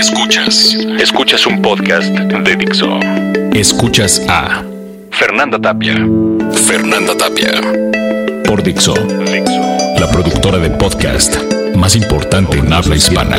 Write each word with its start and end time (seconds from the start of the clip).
Escuchas. 0.00 0.74
Escuchas 0.98 1.46
un 1.46 1.60
podcast 1.60 2.08
de 2.08 2.56
Dixo. 2.56 2.98
Escuchas 3.52 4.22
a 4.30 4.64
Fernanda 5.10 5.58
Tapia. 5.58 5.94
Fernanda 6.54 7.14
Tapia. 7.14 7.50
Por 8.46 8.62
Dixo. 8.62 8.94
La 9.98 10.10
productora 10.10 10.56
de 10.56 10.70
podcast 10.70 11.36
más 11.76 11.96
importante 11.96 12.56
en 12.56 12.72
habla 12.72 12.96
hispana. 12.96 13.36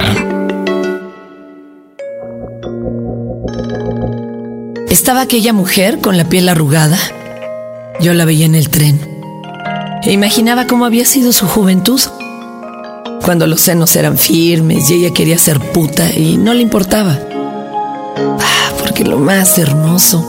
Estaba 4.88 5.22
aquella 5.22 5.54
mujer 5.54 5.98
con 5.98 6.16
la 6.16 6.26
piel 6.26 6.48
arrugada. 6.48 7.00
Yo 8.02 8.14
la 8.14 8.26
veía 8.26 8.46
en 8.46 8.54
el 8.54 8.70
tren. 8.70 9.00
E 10.04 10.12
imaginaba 10.12 10.68
cómo 10.68 10.86
había 10.86 11.06
sido 11.06 11.34
su 11.34 11.48
juventud 11.48 12.00
cuando 13.24 13.48
los 13.48 13.62
senos 13.62 13.96
eran 13.96 14.18
firmes 14.18 14.90
y 14.90 14.96
ella 14.96 15.14
quería 15.14 15.38
ser 15.38 15.60
puta 15.60 16.12
y 16.12 16.38
no 16.38 16.54
le 16.54 16.62
importaba. 16.62 17.18
Ah, 18.18 18.72
porque 18.80 19.04
lo 19.04 19.20
más 19.20 19.58
hermoso 19.58 20.26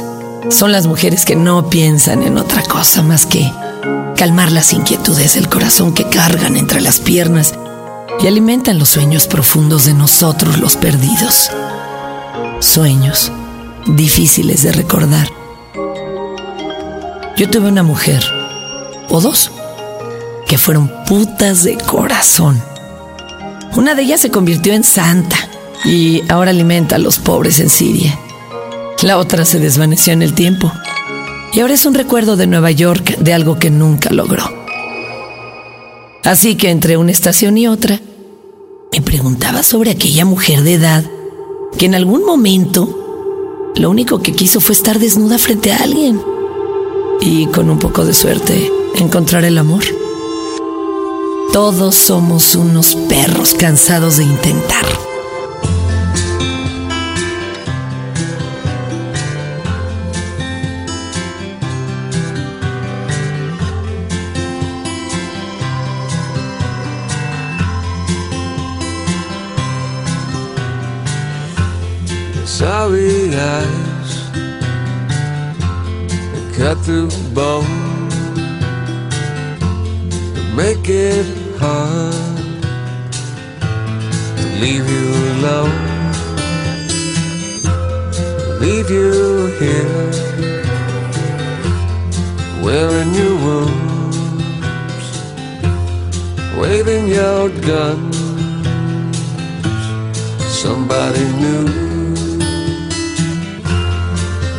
son 0.51 0.73
las 0.73 0.87
mujeres 0.87 1.25
que 1.25 1.37
no 1.37 1.69
piensan 1.69 2.23
en 2.23 2.39
otra 2.39 2.63
cosa 2.63 3.03
más 3.03 3.27
que 3.27 3.51
calmar 4.17 4.53
las 4.53 4.73
inquietudes 4.73 5.35
del 5.35 5.49
corazón 5.49 5.95
que 5.95 6.09
cargan 6.09 6.57
entre 6.57 6.81
las 6.81 7.01
piernas 7.01 7.55
y 8.21 8.27
alimentan 8.27 8.79
los 8.79 8.91
sueños 8.91 9.27
profundos 9.27 9.85
de 9.85 9.95
nosotros 9.95 10.59
los 10.59 10.77
perdidos. 10.77 11.51
Sueños 12.61 13.33
difíciles 13.87 14.63
de 14.63 14.73
recordar. 14.73 15.29
Yo 17.37 17.49
tuve 17.51 17.69
una 17.69 17.83
mujer, 17.83 18.23
o 19.09 19.21
dos, 19.21 19.51
que 20.47 20.59
fueron 20.59 20.93
putas 21.07 21.65
de 21.65 21.77
corazón. 21.79 22.63
Una 23.75 23.95
de 23.95 24.03
ellas 24.03 24.21
se 24.21 24.31
convirtió 24.31 24.75
en 24.75 24.85
santa 24.85 25.37
y 25.85 26.23
ahora 26.29 26.51
alimenta 26.51 26.97
a 26.97 26.99
los 26.99 27.19
pobres 27.19 27.59
en 27.59 27.71
Siria. 27.71 28.19
La 29.03 29.19
otra 29.19 29.45
se 29.45 29.59
desvaneció 29.59 30.13
en 30.13 30.23
el 30.23 30.35
tiempo 30.35 30.71
y 31.53 31.61
ahora 31.61 31.75
es 31.75 31.87
un 31.87 31.95
recuerdo 31.95 32.37
de 32.37 32.47
Nueva 32.47 32.71
York 32.71 33.17
de 33.19 33.33
algo 33.33 33.59
que 33.59 33.71
nunca 33.71 34.11
logró. 34.11 34.45
Así 36.23 36.55
que 36.57 36.71
entre 36.71 36.97
una 36.97 37.11
estación 37.13 37.59
y 37.59 37.67
otra, 37.67 37.99
me 38.93 39.01
preguntaba 39.01 39.63
sobre 39.63 39.91
aquella 39.91 40.25
mujer 40.25 40.63
de 40.63 40.75
edad 40.75 41.05
que 41.79 41.87
en 41.87 41.95
algún 41.95 42.25
momento 42.25 43.73
lo 43.75 43.91
único 43.91 44.21
que 44.21 44.33
quiso 44.33 44.61
fue 44.61 44.75
estar 44.75 44.99
desnuda 44.99 45.39
frente 45.39 45.73
a 45.73 45.79
alguien 45.79 46.21
y 47.21 47.47
con 47.47 47.71
un 47.71 47.79
poco 47.79 48.05
de 48.05 48.13
suerte 48.13 48.71
encontrar 48.97 49.45
el 49.45 49.57
amor. 49.57 49.83
Todos 51.53 51.97
somos 51.97 52.55
unos 52.55 52.95
perros 52.95 53.53
cansados 53.53 54.17
de 54.17 54.25
intentar. 54.25 54.87
Make 80.55 81.42
to 84.37 84.47
leave 84.63 84.87
you 84.95 85.09
alone, 85.35 85.79
leave 88.61 88.91
you 88.91 89.47
here, 89.61 90.11
wearing 92.65 93.15
your 93.15 93.35
wounds, 93.45 95.07
waving 96.59 97.07
your 97.07 97.49
gun. 97.61 98.13
Somebody 100.63 101.25
new, 101.45 101.67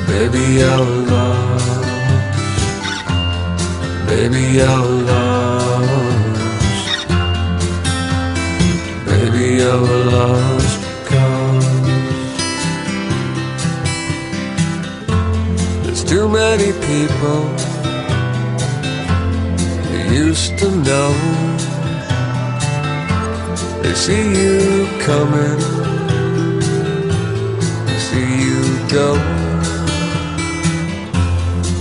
baby, 0.07 0.43
you're 0.59 0.87
lost, 1.11 1.67
baby, 4.07 4.41
you're 4.57 4.87
lost. 5.07 5.22
Baby, 9.63 9.71
you're 9.71 10.05
lost 10.11 10.81
cause 11.05 11.67
There's 15.83 16.03
too 16.03 16.27
many 16.27 16.71
people 16.89 17.39
you 19.91 19.99
used 20.25 20.57
to 20.59 20.69
know. 20.87 21.11
They 23.81 23.93
see 23.93 24.25
you 24.41 24.87
coming. 24.99 25.59
They 27.85 27.99
see 28.09 28.29
you 28.45 28.61
go. 28.89 29.15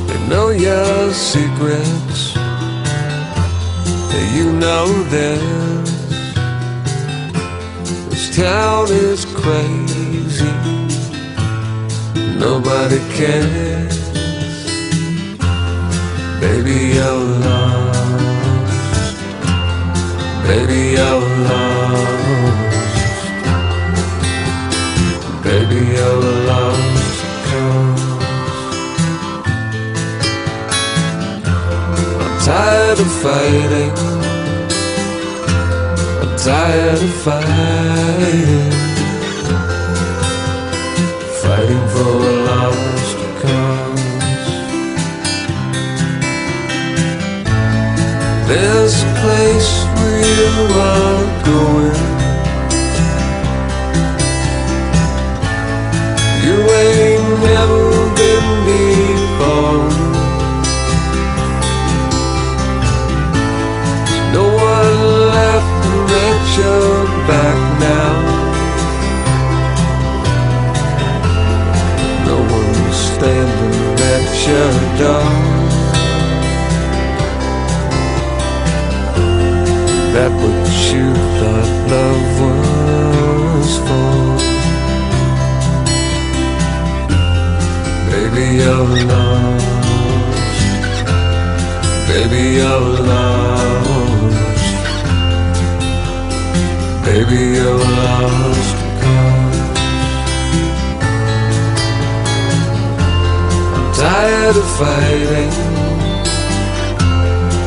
They 0.06 0.20
know 0.28 0.50
your 0.50 1.12
secrets. 1.12 2.34
You 4.34 4.50
know 4.52 4.86
this 5.10 5.91
This 8.22 8.36
town 8.36 8.86
is 8.88 9.24
crazy. 9.24 10.54
Nobody 12.38 12.98
cares. 13.16 13.98
Baby, 16.40 16.94
you're 16.94 17.24
lost. 17.42 19.16
Baby, 20.46 20.80
you're 20.94 21.20
lost. 21.48 22.22
Baby, 25.42 25.80
you're 25.94 26.22
lost. 26.46 27.24
I'm 32.20 32.38
tired 32.44 33.00
of 33.00 33.10
fighting 33.20 34.11
tired 36.44 36.98
of 36.98 37.14
fighting. 37.22 38.72
Fighting 41.40 41.86
for 41.92 42.14
a 42.18 42.34
lost 42.48 43.16
cause 43.40 44.46
There's 48.48 48.94
a 49.02 49.10
place 49.22 49.72
where 49.94 50.20
you 50.34 50.52
are 50.90 51.22
going. 51.46 51.98
You 56.44 56.56
ain't 56.82 57.26
never 57.44 57.81
at 66.56 67.06
back 67.26 67.58
now. 67.80 68.14
No 72.26 72.36
one 72.56 72.92
standing 72.92 73.78
at 74.12 74.26
your 74.48 74.72
door 75.00 75.28
That 80.14 80.32
what 80.40 80.68
you 80.92 81.06
thought 81.38 81.70
love 81.92 82.26
was 82.42 83.70
for. 83.86 84.16
Baby, 88.10 88.44
you're 88.60 88.88
lost. 89.06 89.66
Baby, 92.08 92.42
you're 92.58 92.90
lost 93.08 93.91
Baby, 97.12 97.58
you're 97.58 97.76
lost 97.76 98.76
cause 99.02 99.58
I'm 103.76 103.86
tired 103.92 104.56
of 104.56 104.68
fighting. 104.78 105.52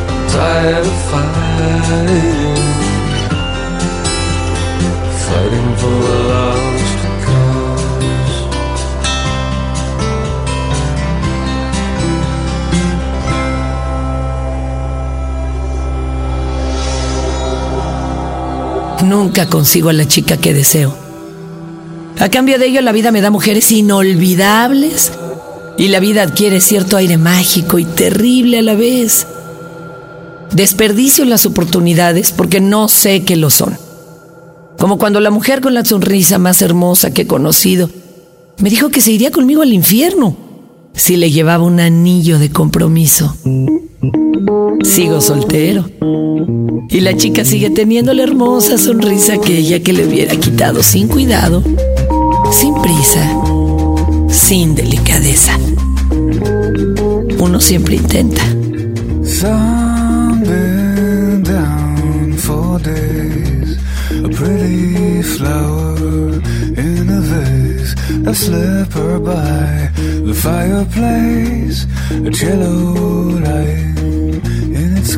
I'm 0.10 0.30
tired 0.32 0.86
of 0.88 0.98
fighting. 1.12 2.56
Fighting 5.28 5.70
for 5.78 6.00
a 6.10 6.75
Nunca 19.06 19.48
consigo 19.48 19.90
a 19.90 19.94
la 19.94 20.08
chica 20.08 20.38
que 20.38 20.54
deseo. 20.54 20.96
A 22.20 22.30
cambio 22.30 22.58
de 22.58 22.68
ello, 22.68 22.82
la 22.82 22.92
vida 22.92 23.12
me 23.12 23.22
da 23.22 23.30
mujeres 23.30 23.72
inolvidables 23.72 25.12
y 25.78 25.90
la 25.90 26.00
vida 26.00 26.24
adquiere 26.24 26.60
cierto 26.60 26.98
aire 26.98 27.18
mágico 27.18 27.78
y 27.78 27.86
terrible 27.86 28.60
a 28.60 28.62
la 28.62 28.74
vez. 28.74 29.28
Desperdicio 30.54 31.26
las 31.26 31.46
oportunidades 31.46 32.32
porque 32.32 32.62
no 32.62 32.88
sé 32.88 33.24
qué 33.24 33.36
lo 33.36 33.50
son. 33.50 33.78
Como 34.80 34.98
cuando 34.98 35.20
la 35.20 35.32
mujer 35.32 35.62
con 35.62 35.74
la 35.74 35.86
sonrisa 35.86 36.40
más 36.40 36.62
hermosa 36.62 37.14
que 37.14 37.24
he 37.24 37.28
conocido 37.28 37.90
me 38.58 38.70
dijo 38.70 38.90
que 38.90 39.02
se 39.02 39.12
iría 39.12 39.32
conmigo 39.32 39.62
al 39.62 39.74
infierno 39.74 40.36
si 40.94 41.18
le 41.18 41.30
llevaba 41.30 41.64
un 41.64 41.80
anillo 41.80 42.40
de 42.40 42.50
compromiso. 42.50 43.36
Sigo 44.84 45.22
soltero. 45.22 45.86
Y 46.90 47.00
la 47.02 47.16
chica 47.16 47.44
sigue 47.44 47.70
teniendo 47.70 48.14
la 48.14 48.24
hermosa 48.24 48.78
sonrisa 48.78 49.38
que 49.40 49.58
ella 49.58 49.80
que 49.82 49.94
le 49.94 50.08
hubiera 50.08 50.36
quitado 50.36 50.82
sin 50.84 51.08
cuidado, 51.08 51.64
sin 52.52 52.74
prisa, 52.82 53.28
sin 54.30 54.76
delicadeza. 54.76 55.58
Uno 57.40 57.60
siempre 57.60 57.96
intenta. 57.96 58.44
a 68.28 68.34
slipper 68.34 69.20
by 69.20 69.90
the 69.96 70.34
fireplace, 70.34 71.86
a 72.10 72.32
in 74.74 74.98
its. 74.98 75.16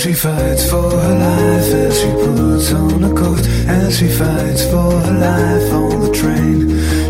She 0.00 0.14
fights 0.14 0.70
for 0.70 0.90
her 0.90 1.18
life 1.18 1.74
as 1.74 2.00
she 2.00 2.10
puts 2.24 2.72
on 2.72 3.04
a 3.04 3.12
coat, 3.14 3.46
and 3.68 3.92
she 3.92 4.08
fights 4.08 4.64
for 4.70 4.90
her 5.06 5.16
life 5.28 5.72
on 5.74 6.00
the 6.00 6.12
train. 6.20 6.60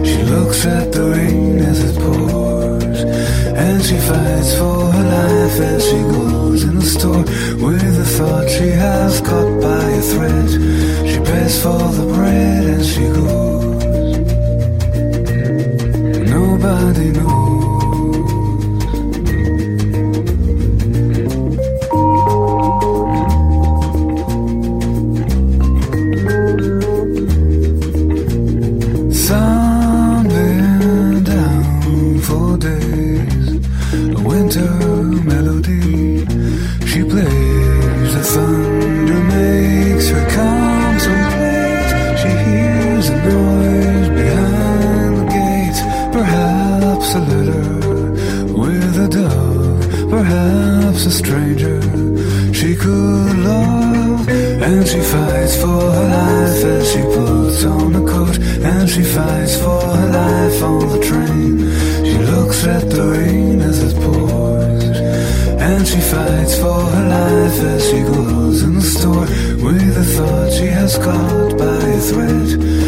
She 0.04 0.20
looks 0.24 0.66
at 0.66 0.90
the 0.90 1.04
rain 1.10 1.58
as 1.60 1.78
it 1.84 1.96
pours, 2.02 3.00
and 3.64 3.80
she 3.84 3.96
fights 3.96 4.58
for 4.58 4.90
her 4.90 5.06
life 5.18 5.60
as 5.60 5.84
she 5.88 6.00
goes 6.14 6.64
in 6.64 6.74
the 6.74 6.90
store 6.96 7.24
with 7.64 7.96
the 7.98 8.06
thought 8.16 8.50
she 8.50 8.68
has 8.70 9.20
caught 9.20 9.62
by 9.62 9.90
a 9.90 10.02
thread. 10.02 10.50
She 11.10 11.18
pays 11.20 11.62
for 11.62 11.78
the 11.78 12.12
bread 12.12 12.64
and 12.64 12.84
she 12.84 13.02
goes. 13.02 13.49
Behind 44.20 45.12
the 45.18 45.26
gate, 45.36 45.80
perhaps 46.12 47.14
a 47.14 47.20
letter 47.20 47.68
with 48.52 49.04
a 49.06 49.08
dove, 49.08 50.10
perhaps 50.10 51.06
a 51.06 51.10
stranger 51.10 51.80
she 52.52 52.74
could 52.76 53.36
love. 53.38 54.28
And 54.28 54.86
she 54.86 55.00
fights 55.00 55.56
for 55.62 55.80
her 55.96 56.08
life 56.20 56.64
as 56.64 56.92
she 56.92 57.02
puts 57.02 57.64
on 57.64 57.94
a 57.96 58.04
coat, 58.06 58.38
and 58.38 58.88
she 58.88 59.02
fights 59.02 59.56
for 59.56 59.80
her 59.80 60.08
life 60.12 60.62
on 60.62 60.88
the 60.94 61.00
train. 61.08 61.58
She 62.04 62.18
looks 62.32 62.64
at 62.66 62.90
the 62.90 63.02
rain 63.16 63.60
as 63.60 63.82
it 63.82 63.94
pours, 64.02 64.84
and 65.68 65.86
she 65.88 66.00
fights 66.00 66.58
for 66.58 66.80
her 66.94 67.08
life 67.08 67.58
as 67.74 67.82
she 67.88 68.00
goes 68.02 68.62
in 68.62 68.74
the 68.74 68.82
store 68.82 69.26
with 69.64 69.94
the 69.94 70.04
thought 70.04 70.52
she 70.52 70.66
has 70.66 70.98
caught 70.98 71.58
by 71.58 71.80
a 71.98 72.00
thread. 72.00 72.79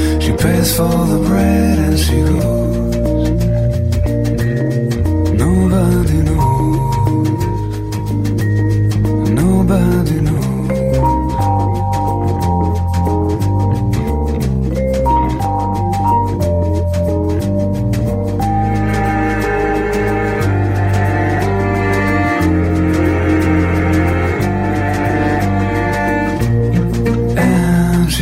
Pays 0.43 0.77
for 0.77 1.07
the 1.07 1.19
bread 1.25 1.79
and 1.79 1.97
she 1.97 2.21
goes. 2.21 2.62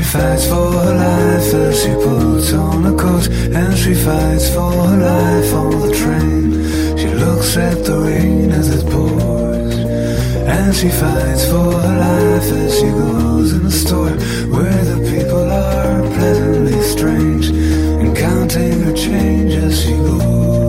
She 0.00 0.06
fights 0.06 0.46
for 0.46 0.72
her 0.72 0.94
life 0.94 1.52
as 1.52 1.82
she 1.82 1.92
puts 1.92 2.52
on 2.54 2.86
a 2.86 2.96
coat. 2.96 3.28
And 3.28 3.76
she 3.76 3.94
fights 3.94 4.48
for 4.54 4.72
her 4.72 4.96
life 4.96 5.52
on 5.52 5.70
the 5.84 5.92
train. 5.94 6.96
She 6.96 7.08
looks 7.08 7.56
at 7.56 7.84
the 7.84 7.98
rain 7.98 8.50
as 8.50 8.68
it 8.76 8.84
pours. 8.90 9.76
And 10.56 10.74
she 10.74 10.88
fights 10.88 11.44
for 11.50 11.72
her 11.84 11.96
life 12.08 12.50
as 12.64 12.78
she 12.78 12.88
goes 12.88 13.52
in 13.52 13.62
the 13.64 13.70
store 13.70 14.16
where 14.54 14.84
the 14.90 14.98
people 15.12 15.50
are 15.50 16.00
pleasantly 16.16 16.80
strange. 16.82 17.48
And 17.48 18.16
counting 18.16 18.80
her 18.80 18.94
change 18.94 19.52
as 19.52 19.82
she 19.82 19.92
goes. 19.92 20.59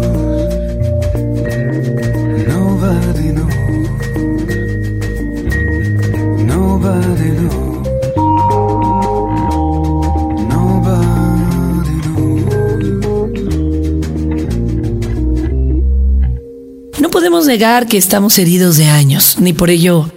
Negar 17.51 17.85
que 17.85 17.97
estamos 17.97 18.39
heridos 18.39 18.77
de 18.77 18.85
años, 18.85 19.35
ni 19.37 19.51
por 19.51 19.69
ello 19.69 20.09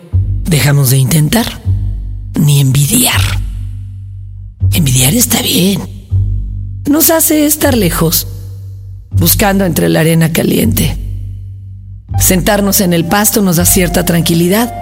dejamos 0.45 0.91
de 0.91 0.99
intentar, 0.99 1.61
ni 2.39 2.61
envidiar. 2.61 3.21
Envidiar 4.73 5.13
está 5.15 5.43
bien. 5.43 5.81
Nos 6.89 7.11
hace 7.11 7.45
estar 7.45 7.77
lejos, 7.77 8.29
buscando 9.11 9.65
entre 9.65 9.89
la 9.89 9.99
arena 9.99 10.31
caliente. 10.33 10.97
Sentarnos 12.21 12.81
en 12.81 12.93
el 12.93 13.05
pasto 13.05 13.43
nos 13.43 13.57
da 13.57 13.65
cierta 13.65 14.05
tranquilidad, 14.05 14.73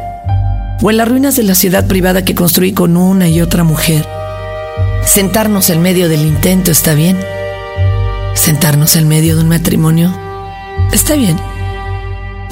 o 0.82 0.90
en 0.90 0.98
las 0.98 1.08
ruinas 1.08 1.36
de 1.36 1.44
la 1.44 1.54
ciudad 1.54 1.86
privada 1.86 2.22
que 2.22 2.34
construí 2.34 2.72
con 2.72 2.98
una 2.98 3.30
y 3.30 3.40
otra 3.40 3.64
mujer. 3.64 4.06
Sentarnos 5.06 5.70
en 5.70 5.80
medio 5.80 6.10
del 6.10 6.26
intento 6.26 6.70
está 6.70 6.92
bien. 6.92 7.16
Sentarnos 8.34 8.94
en 8.96 9.08
medio 9.08 9.36
de 9.36 9.42
un 9.42 9.48
matrimonio 9.48 10.14
está 10.92 11.14
bien 11.14 11.51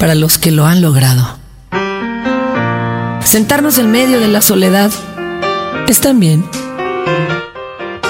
para 0.01 0.17
los 0.17 0.39
que 0.39 0.51
lo 0.51 0.67
han 0.67 0.81
logrado. 0.83 1.39
Sentarnos 3.23 3.79
en 3.79 3.93
medio 3.93 4.19
de 4.19 4.27
la 4.27 4.41
soledad 4.41 4.91
es 5.87 6.01
también. 6.01 6.45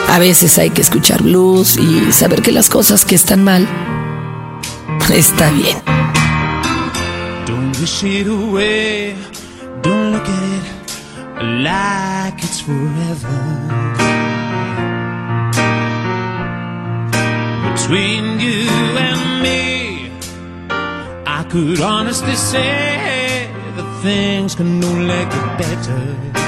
A 0.08 0.18
veces 0.18 0.56
hay 0.58 0.70
que 0.70 0.80
escuchar 0.80 1.22
blues 1.22 1.76
y 1.76 2.12
saber 2.12 2.42
que 2.42 2.52
las 2.52 2.68
cosas 2.68 3.04
que 3.04 3.16
están 3.16 3.44
mal 3.44 3.68
está 5.12 5.50
bien. 5.50 5.76
Don't 7.46 7.76
it 8.04 8.26
away. 8.28 9.16
Don't 9.82 10.12
look 10.12 10.22
at 10.22 10.42
it 10.52 11.64
like 11.64 12.42
it's 12.44 12.60
forever. 12.60 13.40
Between 17.74 18.38
you 18.38 18.68
and 18.98 19.42
me, 19.42 19.79
could 21.50 21.80
honestly 21.80 22.36
say 22.36 23.50
that 23.74 24.02
things 24.02 24.54
can 24.54 24.84
only 24.84 25.08
get 25.08 25.58
better. 25.58 26.39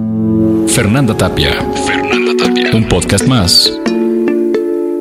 Fernanda 0.68 1.16
Tapia. 1.16 1.68
Fernanda 1.84 2.44
Tapia. 2.44 2.70
Un 2.72 2.86
podcast 2.86 3.26
más 3.26 3.76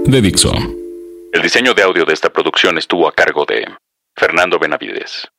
de 0.05 0.21
Dixo. 0.23 0.53
El 1.33 1.43
diseño 1.43 1.75
de 1.75 1.83
audio 1.83 2.03
de 2.03 2.13
esta 2.13 2.31
producción 2.31 2.79
estuvo 2.79 3.07
a 3.07 3.11
cargo 3.11 3.45
de 3.47 3.63
Fernando 4.15 4.57
Benavides. 4.57 5.29